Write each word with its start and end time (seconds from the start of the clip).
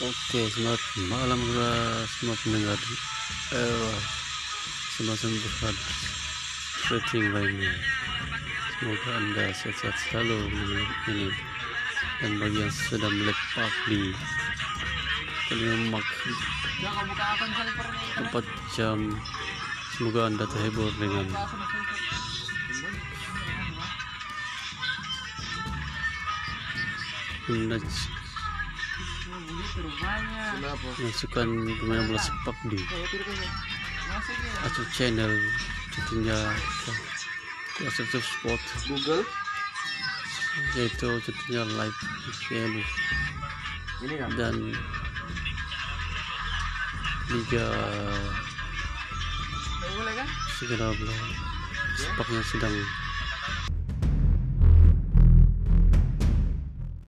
Oke, 0.00 0.48
selamat 0.48 0.80
malam 1.12 1.36
semua 2.08 2.32
pendengar 2.40 2.80
eh, 3.52 3.92
semua 4.96 5.12
sembuhan 5.12 5.76
rating 6.88 7.26
lainnya. 7.36 7.74
Semoga 8.80 9.10
anda 9.20 9.44
sehat-sehat 9.52 9.92
selalu 10.08 10.48
mengenai 10.56 10.88
ini 11.04 11.28
dan 12.16 12.32
bagi 12.40 12.58
yang 12.64 12.72
sedang 12.72 13.12
melepak 13.12 13.72
di 13.92 14.16
Telemak 15.52 16.06
empat 18.24 18.44
jam 18.72 19.12
semoga 19.92 20.32
anda 20.32 20.48
terhibur 20.48 20.88
dengan 20.96 21.28
menaj- 27.52 28.19
masukan 31.00 31.48
pemain 31.78 32.02
bola 32.10 32.20
sepak 32.20 32.56
di 32.68 32.80
atau 34.66 34.82
channel 34.90 35.32
contohnya 35.94 36.38
Kuasa 37.80 38.04
Sport. 38.04 38.60
Google. 38.92 39.24
Yaitu 40.76 41.08
contohnya 41.08 41.62
live 41.64 42.00
ini 44.04 44.14
kan? 44.20 44.30
Dan 44.36 44.54
Liga 47.30 47.68
segala 50.60 50.92
bola 50.92 51.16
sepak 51.96 52.26
yang 52.28 52.46
sedang 52.50 52.74